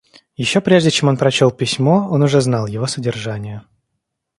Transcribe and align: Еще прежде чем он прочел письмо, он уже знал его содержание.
Еще 0.35 0.61
прежде 0.61 0.89
чем 0.89 1.09
он 1.09 1.17
прочел 1.17 1.51
письмо, 1.51 2.07
он 2.09 2.23
уже 2.23 2.41
знал 2.41 2.65
его 2.65 2.87
содержание. 2.87 3.65